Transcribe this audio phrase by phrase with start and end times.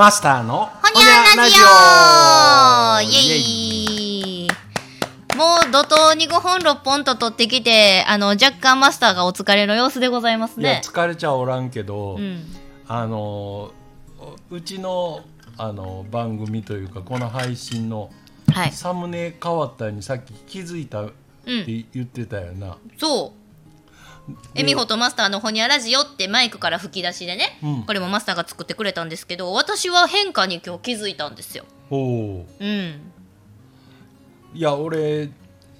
[0.00, 4.48] マスターのほにゃラジオイエイ。
[5.36, 12.46] もう怒涛に5本6本と取ってきてあの若干マスターがお疲れの様子でございますいやね疲れちゃおらんけど、うん。
[12.88, 13.72] あの
[14.48, 15.20] うちの
[15.58, 18.10] あの番組というかこの配信の
[18.54, 18.72] はい。
[18.72, 21.12] サムネ変わったにさっき気づいたって
[21.46, 21.66] うん。
[21.92, 23.39] 言ってたよな、そう
[24.54, 27.82] えみほとマスターのほにゃラジオってマイクから吹き出しでね、うん。
[27.84, 31.64] これもマスターが作ってくれたんですけど私は変化に今日気づいたんですよ。
[31.90, 33.12] おおうん。
[34.54, 35.30] いや俺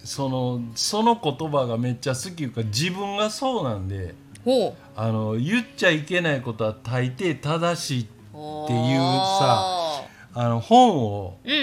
[0.04, 4.14] そのその言葉がめっちゃ好きいうか自分がそうなんで
[4.44, 11.60] ほあの言っちゃいけないことは大抵正しいうっていうさあの本を、うんうん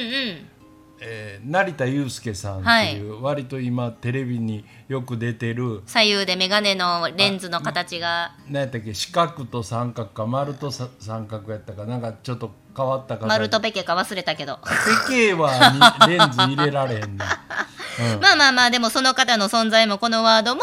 [0.99, 8.35] えー成田悠介さんっていう、割と今テレビによく出てる左右で眼鏡のレンズの形が。
[8.49, 11.97] 何やったっけ四角と三角か丸とさ三角やったかな。
[11.97, 13.27] んかちょっと変わった形。
[13.27, 14.59] 丸とペケか忘れたけど。
[15.07, 17.09] ペケはにレンズ入れられへんねん、
[18.15, 18.21] うん。
[18.21, 20.61] まあまあまあでもその方の存在もこのワードも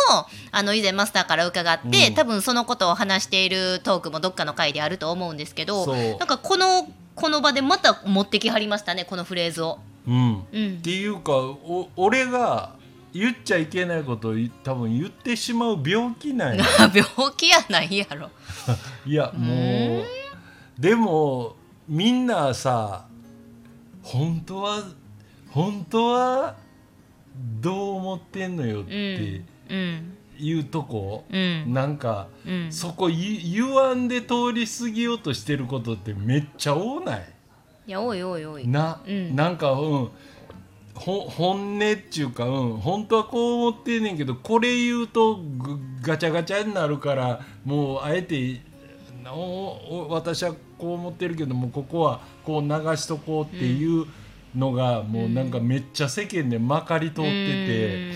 [0.51, 2.15] あの以前マスターから伺って、うん。
[2.15, 9.79] 多分そのことを話しているトークもどっかの回であると思うんですけどなんかこのこの場でまた持ってきはりましたねこのフレーズを。
[10.07, 10.45] うん。
[10.53, 12.75] うんっていうかお俺が
[13.13, 16.65] 言っちゃいけないことをい多分言ってしまう病気なんや。
[16.93, 17.05] 病
[17.37, 18.31] 気やないやろ。
[19.07, 20.05] いやもう
[20.79, 21.57] でも
[21.89, 23.07] みんなさ
[24.03, 24.83] 本当は
[25.51, 26.57] 本当は
[27.61, 29.45] どう思ってんのよっうてん。
[29.71, 30.11] うん。
[30.37, 31.73] いうとこ、うん。
[31.73, 32.73] なんか、うん。
[32.73, 37.34] そこ言言わんで通り過ぎようとしてることってめっちゃ多ない？
[37.87, 38.67] いやおいおいおい。
[38.67, 39.37] な、うん。
[39.37, 40.09] なんかうん。
[40.95, 48.61] ほ本音っちゅうか、うん、本当はこう思ってんねんけどこれ言うとぐガチャガチャになるからもうあえて
[49.27, 54.07] おお私はこう思ってるけどもここはこう流しとこうっていう
[54.55, 58.13] のが、もうなんかめっちゃ世間でまかり通ってて、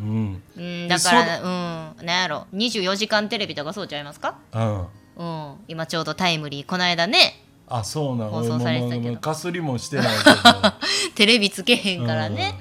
[0.00, 0.42] うん。
[0.56, 2.06] うん、だからうん。
[2.06, 2.46] なんやろ。
[2.54, 4.38] 24時間テレビとかそうちゃいますか？
[4.54, 4.80] うん、
[5.16, 5.54] うん。
[5.68, 6.66] 今ちょうどタイムリー。
[6.66, 7.39] この間ね
[7.70, 9.16] あそうなの放送されてたけど。
[9.18, 10.72] かすりもしてないけど。
[11.14, 12.60] テレビつけへんからね、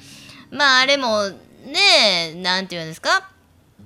[0.52, 1.24] まああれも
[1.66, 3.30] ねなんていうんですか？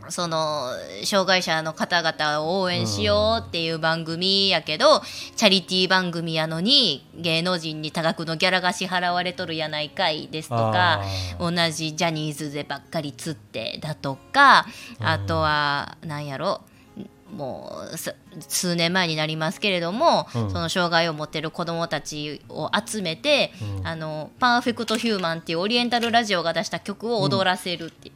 [0.09, 0.71] その
[1.05, 5.01] 障害者の方々を応援しようっていう番組やけど、
[5.37, 11.01] チャリティー番組やのに芸能人に多額のギャラが支払われとるやないかいですとか
[11.39, 14.65] 同じジャニーズでばっかり釣ってだとか
[14.99, 16.59] あとはなんやろ？
[17.33, 18.15] もうす
[18.47, 20.51] 数年前になりますけれども、うん。
[20.51, 23.87] その障害を持ってる子どもたちを集めて、うん。
[23.87, 28.13] あのパーフェクトヒューマンっていうオリエンタルラジオが出した曲を踊らせるっていう、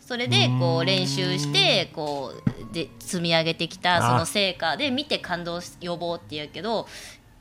[0.00, 0.86] それでこううん。
[0.86, 6.86] 練習してこうで積み上げてきたその成果で見て感動し呼ぼうっていうけど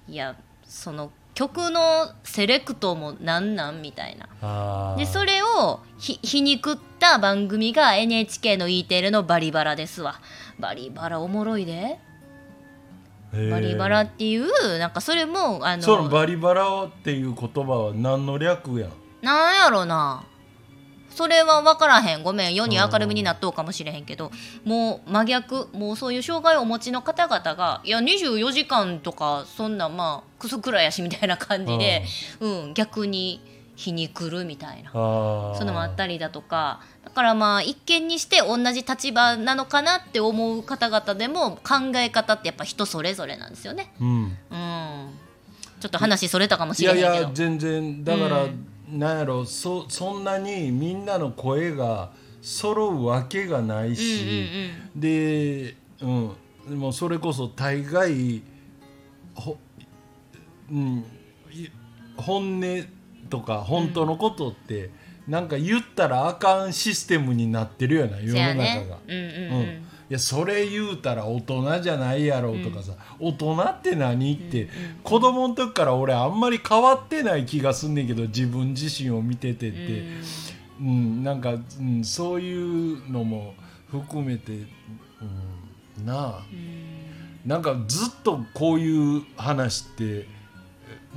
[0.07, 4.95] いやその曲のセレクトもなんなんみたいな。
[4.97, 10.15] でそれをひ皮肉った番組が NHK の E テレの「バリバラ」ですわ。
[10.59, 11.99] バリバラおもろいで。
[13.49, 18.91] バリバラっていうなんかそれもあのそのバリバラっていう言葉は何の略やん？
[19.21, 20.23] なんやろな
[21.13, 22.23] それは分からへん。
[22.23, 24.31] ごめん世に明るみになっとうかもしれへんけど
[24.63, 25.69] もう真逆。
[25.73, 32.03] もうそういう障害をお持ちの方々がいや24時間とかそんなまあクソくらいやしみたいな感じで、
[32.39, 33.41] うん、逆に
[33.75, 34.91] 皮肉るみたいな。
[34.91, 36.81] そういうのもあったりだとか。
[37.03, 43.91] だからまあ一見にして同じ立場なのかなって思う方々でも考え方ってやっぱ人それぞれなんですよね。
[43.99, 44.07] うん。
[44.07, 45.09] うん、
[45.79, 47.07] ちょっと話それたかもしいれへんけど。
[47.07, 48.03] やいや全然。
[48.03, 56.31] だから、うんなんやろそそんなにみんなの声が揃うわけがないし、で、うん、
[56.69, 58.41] でもそれこそ大概
[59.33, 59.57] ほ、
[60.71, 61.05] うん、
[61.51, 61.69] い
[62.17, 62.63] 本音
[63.29, 64.89] とか本当のことって、
[65.27, 68.63] なんか言ったらあかんシステムになってるよな世その中が。
[68.63, 68.97] やね。
[69.07, 69.59] うんうんうん。
[69.59, 74.67] うんいやそれ言うたら大人じゃないやろうとかさ、大人って何って、
[75.03, 80.03] 子供の時から俺あんまり変わってない気がすんねんけど自分自身を見ててって、
[80.81, 81.23] うん。
[81.23, 83.53] なんか、うん、そういうのも
[83.89, 86.43] 含めて、うん、なあ、
[87.45, 90.27] なんかずっとこういう話って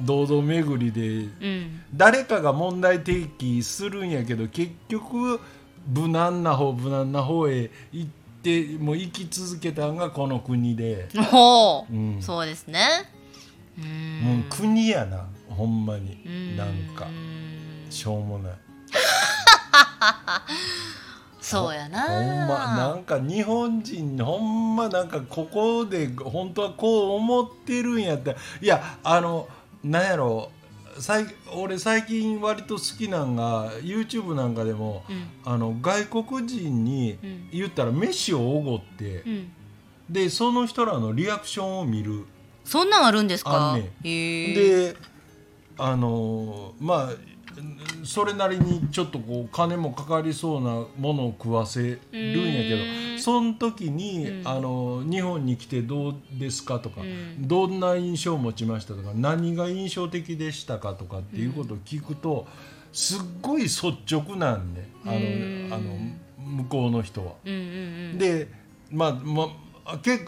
[0.00, 1.08] 堂々巡りで
[1.40, 1.82] うん。
[1.94, 5.40] 誰かが問題提起するんやけど結局
[5.88, 8.23] 無難な方無難な方へ行って
[8.78, 12.86] もう生き続けたんがこの国で、ほう、うん、そうですね。
[13.78, 14.20] うん。
[14.20, 16.22] もう国やなほんまに。
[16.26, 16.56] うん。
[16.56, 17.06] なんか。
[17.90, 18.52] しょうもない。
[21.40, 22.02] そうやな。
[22.02, 28.38] ほんまなんか日本人ほんまなんかここで本当はこう思ってるんやったら。
[28.60, 29.48] いやあの
[29.82, 30.50] なんやろ
[30.98, 35.26] 最俺最近割と好きなんが YouTube なんかでも、うん。
[35.44, 37.48] あの外国人にうん。
[37.52, 39.52] 言ったら飯をおごって、うん。
[40.08, 42.24] でその人らのリアクションを見る。
[42.64, 43.76] そんなんあるんですか？
[43.76, 44.96] ねで
[45.76, 47.33] あのーまあ
[48.04, 53.16] それなりにちょっとこう金もかかりそうなものを食わせるんやけうん。
[53.16, 54.48] どその時に、うん。
[54.48, 57.48] あの日本に来てどうですかとか、うん。
[57.48, 62.46] どんな印象を持ちましたとか何が印象的でしたかとかっていうことを聞くと、
[62.92, 65.68] すっごい率直なんねあの,、うん。
[65.72, 67.32] あの向こうの人は。
[67.44, 68.48] で
[68.90, 69.48] まあま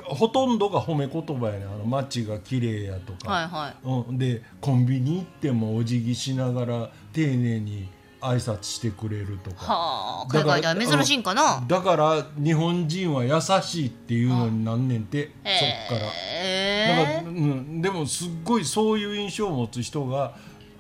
[0.05, 3.33] ほとんどが褒め言葉やねあの街が綺麗やとか。
[3.33, 4.09] はいはい。
[4.09, 7.89] うん、でコンビニ行ってもお辞儀しながら丁寧に
[8.21, 9.73] 挨拶してくれるとか。
[9.73, 11.65] はあだから海外では珍しいんかな？
[11.67, 16.11] だから日本人は優しいっていうのになんねんてそっから。
[17.05, 17.33] だから
[17.81, 20.35] でもすっごいそういう印象を持つ人が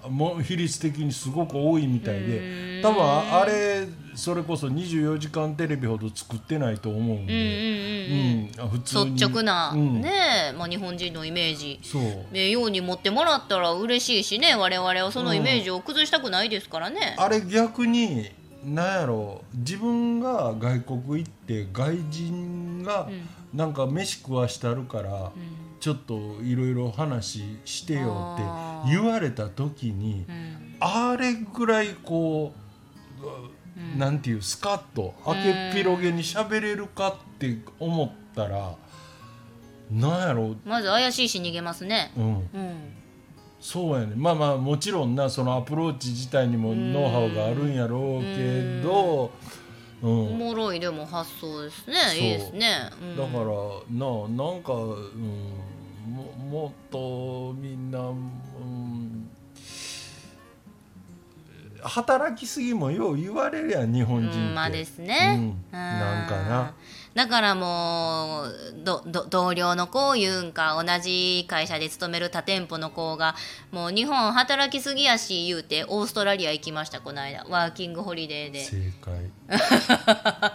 [0.08, 8.68] もう比率的にすごく多いみたいで多分ああれそれこそ24時間テレビほど作ってないと思うんうんうんうんで、うん。
[8.68, 9.14] 普通に。
[9.14, 10.00] 率直な、うん。
[10.00, 10.10] ね
[10.50, 11.80] え、まあ、日本人のイメージ。
[11.82, 12.02] そう。
[12.32, 17.14] えように持ってもらったら嬉しいしね我々はそのイメージを崩したくないですからね。
[17.18, 18.30] あれ逆に
[18.64, 23.28] なんやろ自分が外国行って外人がうん。
[23.54, 30.76] なんか飯食わしたるからうんちょっといろいろ話してよって言われた時にうん。
[30.80, 32.52] あれぐらいこ
[33.22, 33.98] ううん。
[33.98, 35.40] なんていうスカッと明け
[35.70, 38.74] っぴろげに喋れるかって思ったら
[39.90, 40.56] なんやろ。
[40.64, 42.12] まず怪しいし逃げますね。
[42.16, 42.24] うん。
[42.24, 42.96] うん。
[43.60, 44.14] そうやね。
[44.16, 49.65] まあまあもちろんなそのアプローチ自体にもノウハウがあるんやろうけどうん
[50.02, 51.96] おもろいでも発想ですね。
[52.16, 52.90] いいですね。
[53.00, 53.16] うん。
[53.16, 53.44] だから
[53.90, 57.98] ななんか、うん、ももっとみんな、
[61.88, 65.36] 働きすぎもよう言われるやん日本人って、うんまあですね、
[65.72, 66.74] うんなんかな。
[67.14, 68.54] だからもう
[68.84, 73.34] どど同僚の子言うんか同じ会社で勤める他店舗の子が
[73.72, 77.44] もう日本働きすぎやし言うてオーストラリア行きましたこの間。
[77.48, 78.62] ワーキングホリデーで。
[78.64, 79.14] 正解。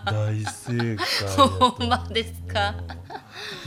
[0.06, 1.07] 大正解
[1.38, 2.75] ほんまですか？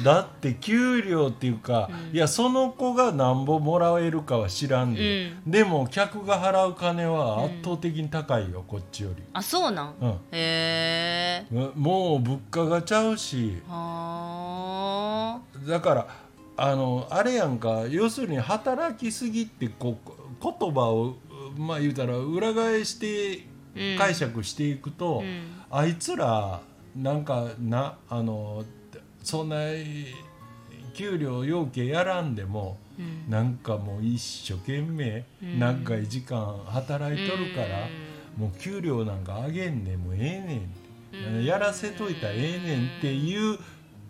[0.02, 9.94] だって給料っていうか、いやその子がなんぼもらえるかは知らんで、でも客が払う金は圧倒的に高いよ、こっちより、あそうなん？
[10.00, 10.10] うん。
[10.32, 13.62] へえもう物価がちゃうし。
[13.68, 16.08] はだから
[16.56, 17.84] あのあれやんか。
[17.88, 20.10] 要するに働きすぎってこう
[20.42, 21.16] 言葉を
[21.56, 23.98] まあ言うたら裏返してうん。
[23.98, 25.42] 解釈していくと、うん。
[25.70, 26.60] あいつら
[26.94, 28.64] なんかなあの
[29.24, 29.56] そんな
[30.94, 33.28] 給料要件やらんでも、うん。
[33.28, 35.58] なんかもう一生懸命うん。
[35.58, 37.88] 長い時間働いとるから、
[38.36, 40.68] もう給料なんか上げんねんもうええね
[41.18, 41.44] んうん。
[41.44, 43.58] やらせといたらええねんっていう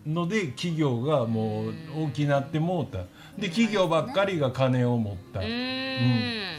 [0.05, 2.99] ので企業がもう大きなってもうた。
[3.39, 5.45] で企業ばっかりが金を持った、うん。
[5.45, 6.54] うん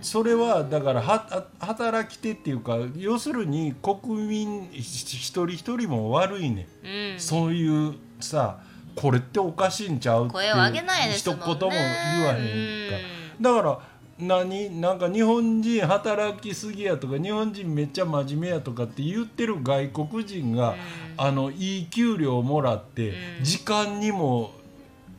[0.00, 6.68] それはだからは働き手っていうか要するに国民一人一人も悪いね。
[6.82, 7.20] ん、うん。
[7.20, 8.60] そういうさ
[8.94, 11.44] これっておかしいんちゃうって声を上げないですもんね。
[11.44, 12.96] 一言も言わへんか、
[13.40, 13.78] だから
[14.18, 20.74] 何なんか日本人働きすぎやとか日本人めっちゃ真面目やとかって言ってる外国人が、
[21.16, 23.44] あのいい給料もらって、うん。
[23.44, 24.52] 時間にも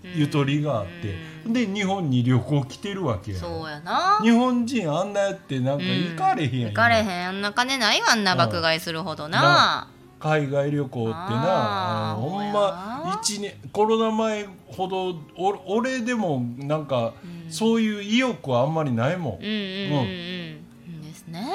[0.03, 1.15] ゆとりがあって、
[1.47, 4.19] で日本に旅行来てるわけやそうやな。
[4.21, 7.27] 日本人あんなやってなんか行かれへんやん、行かれへん。
[7.27, 9.87] あんな金ないわあんな爆買いするほどな。
[10.19, 12.15] 海外旅行ってな。
[12.19, 17.13] ほんま一年コロナ前ほどお俺でもなんか、
[17.49, 21.01] そういう意欲はあんまりないもん、うんうんうんうん。
[21.01, 21.45] ですね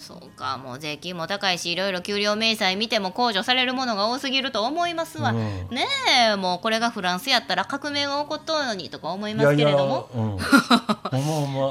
[0.00, 5.36] そうかもう税金も高いしいろいろ給料明細見ても控除されるものが多すぎると思いますわ、うん。
[5.36, 5.86] ね
[6.32, 10.08] えもうこれがフランスやったら革命が起こっとるのにとか思いますけれども。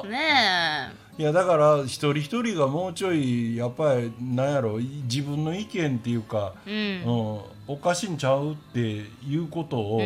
[0.07, 7.11] ねいやだから一人一人がもうちょいやっぱりなんやろ自分の意見っていうか、えうん。
[7.11, 9.05] うん、おかしいんちゃうってい
[9.35, 9.99] うことを、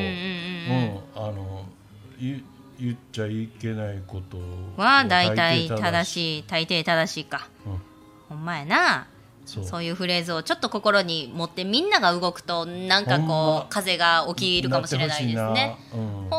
[2.19, 2.43] 言
[2.79, 4.39] 言っちゃいけないこと
[4.81, 7.47] は大体正しい大抵正しいか。
[7.67, 7.92] うん
[8.29, 9.07] ほんまやな。
[9.45, 9.65] そう。
[9.65, 13.59] そういうフレーズをちょっと心に持ってみんなが動くとなんかこま。
[13.61, 15.77] う風が起きるかもしれないですね。
[15.93, 16.29] うん。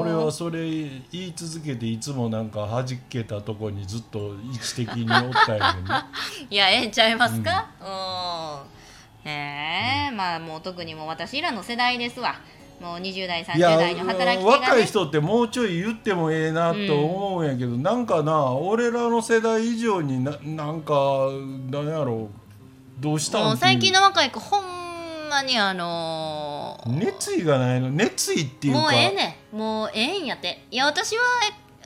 [0.00, 6.00] 俺はそれ言い続けていつもなんか弾けたとこにずっと位置的におったんやけどね。
[6.50, 7.66] いやええんちゃいますか？
[7.80, 9.28] うん。
[9.30, 12.34] へえまあもう特にもう私らの世代ですわ
[12.80, 21.28] もう20代30いや代の働き手が、ね、若い人ってもうちょい言ってもええなと思うんやけど、なんかな俺らの世代以上にななんか
[21.70, 23.56] なんやろうどうしたん？
[23.56, 27.90] 最近の若い子ほんまにあのー熱意がないの？
[27.90, 28.80] 熱意っていうか。
[28.80, 29.56] もうええねん。
[29.56, 30.64] もうええんやって。
[30.70, 31.22] いや私は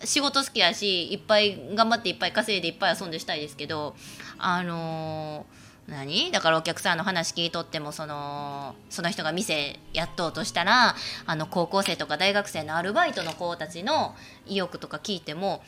[0.04, 3.94] 仕事好きやしいっぱい頑張っていっぱい稼いでいっぱい遊んでしたいですけど
[4.37, 6.30] あのー何？
[6.30, 10.94] だからお客さんの話聞いとってもそのその人が店やっとうとしたら
[11.26, 14.14] あの高校生とか大学生のアルバイトの子たちの
[14.46, 15.62] 意欲とか聞いても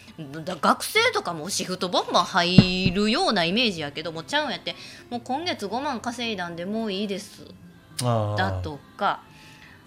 [0.44, 4.75] だ学生とかもシフトバンバン入るようなイメージやけどもちゃうんやって。
[5.11, 7.44] もう今月5万稼いだんでもういいです。
[7.99, 9.23] だとか、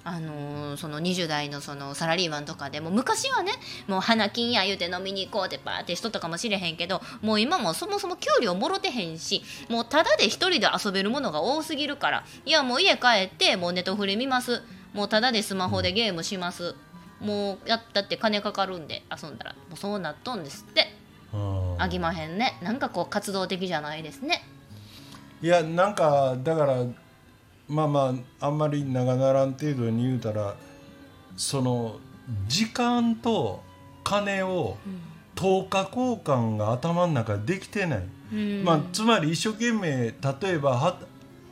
[0.08, 3.52] あのーその20代のそのサラリーマンとかでも昔はね
[3.88, 14.62] もう花金や言うて飲みに行こうってバーってしとったかもしれへんけどもう今もそもそも給料もろてへんしもうただで一人で遊べるものが多すぎるからいやもう家帰ってもうネットフリ見ます
[14.94, 16.76] もうただでスマホでゲームします。
[17.20, 20.88] もうやったって金かかるんで遊んだらもうそうなっとんですって。
[21.34, 21.82] うん。
[21.82, 22.58] あぎまへんね。
[22.62, 24.44] なんかこう活動的じゃないですね。
[25.42, 26.84] いやなんかだから
[27.67, 30.55] まあまああんまり長ならん程度に言うたら
[31.36, 32.00] その
[32.47, 33.62] 時間と
[34.03, 34.77] 金を
[35.36, 38.63] 10日交換が頭の中でできてない、うん。
[38.63, 41.00] まあ、つまり一生懸命例えばは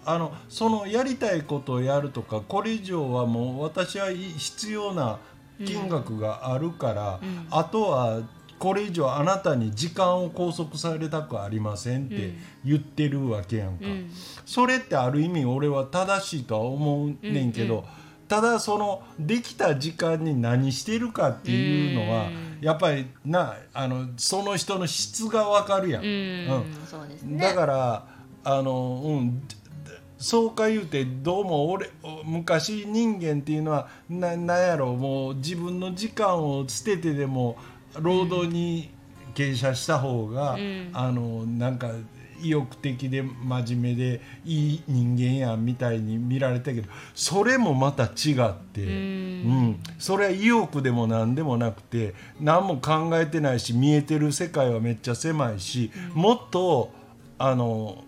[0.06, 5.20] あのそのやりたいことをやるとかこれ以上はもう私はい必要な
[5.66, 7.48] 金額があるから、うん。
[7.52, 8.22] あとは
[8.58, 12.34] これ以上あなたに時間を拘束されたくありませんって
[12.64, 13.86] 言ってるわけやんか。
[13.86, 14.12] うん。
[14.46, 17.84] それってある意味俺は正しいとは思うねんけど、うん
[18.28, 22.58] ただそのできた時間に何してるかっていうのは、うん。
[22.60, 26.04] やっぱりなあのその人の質がわかるやん。
[26.04, 27.38] うん、ね。
[27.38, 28.08] だから
[28.44, 29.44] あのうん
[30.18, 31.90] そうか言うてどうも俺
[32.24, 37.58] 昔人間っていうのはななんやろもう自分の時間を捨ててでも
[38.00, 38.90] 労働に
[39.34, 40.90] 傾斜した方が、うん。
[40.94, 41.92] あのなんか
[42.42, 49.64] 意欲的で真面目でいい人間やんみたいに見られたけどそれもまた違って、ううん。
[49.70, 56.92] んそれは意欲でも何でもなくて何も考えてないし見えてる世界はめっちゃ狭いし、もっと
[57.38, 58.04] あの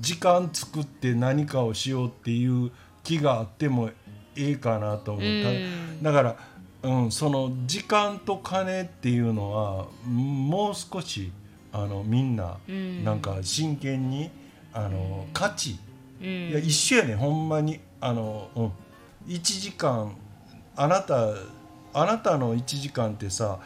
[0.00, 2.70] 時間作って何かをしようっていう
[3.02, 3.90] 気があっても
[4.36, 6.02] ええかなと思った、うん。
[6.02, 6.36] だから、
[6.82, 11.30] うん、その時間と金っていうのはもう少し
[11.72, 13.04] あのみんなうん。
[13.04, 14.30] なんか真剣に
[14.72, 15.78] あの価値。
[16.20, 16.26] うん。
[16.26, 17.80] いや一緒やねほんまに。
[18.00, 18.72] あの、うん、
[19.32, 20.16] 1時間
[20.74, 21.28] あなた
[21.94, 23.60] あなたの1時間ってさ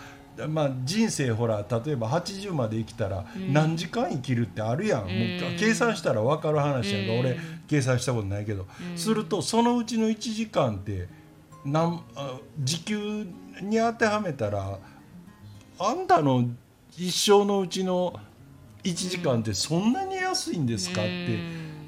[0.49, 3.53] まあ、人生ほら例えば80まで生きたらうん。
[3.55, 7.21] 何時間生きるってあるやん、もううん計算したら分かる話やんか、うん。
[7.21, 8.99] 俺計算したことないけど、うん。
[8.99, 11.09] するとそのうちの1時間って
[11.67, 13.27] なんあ時給
[13.61, 14.79] に当てはめたら
[15.79, 16.45] あんたの
[16.97, 18.19] 一生のうちの
[18.85, 21.39] 1時間ってそんなに安いんですかって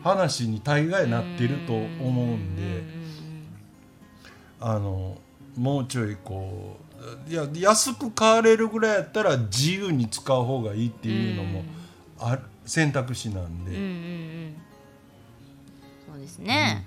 [0.02, 2.98] 話に大概なってると思うんで。
[4.60, 5.18] あの
[5.56, 6.76] もうちょいこ
[7.28, 11.62] ういや安く買われるぐらいやったら自由に使う方がいいっていうのも
[12.18, 14.52] ある選択肢なんで、
[16.06, 16.86] そうですね、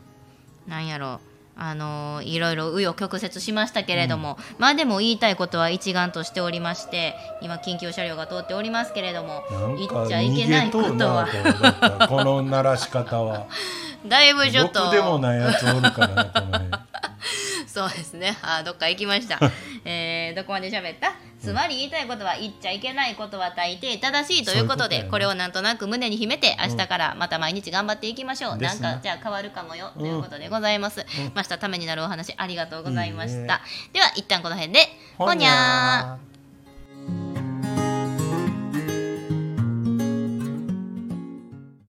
[0.68, 1.20] なんやろ
[1.58, 9.44] あのーいろいろ紆余曲折しましたけれども、まあでも言いたいことは一丸としておりまして今緊急車両が通っておりますけれども
[9.78, 13.48] 言っちゃいけないことはこの鳴らし方は。
[14.08, 14.84] だいぶちょっと。
[14.86, 16.70] 僕でもないやつおるからね
[17.68, 18.38] そうですね。
[18.42, 19.40] あーどっか行きました、
[19.86, 21.14] えーどこまで喋った？
[21.42, 31.58] つまり言いたいことは言っちゃいけないことは大抵正しいということでこれをなんとなく胸に秘めて明日からまた毎日頑張っていきましょう、なんかじゃあ変わるかもよ、ということでございます、ました。
[31.58, 33.62] ためになるお話ありがとうございました。
[33.92, 34.82] では一旦この辺で。
[35.18, 36.31] ほにゃー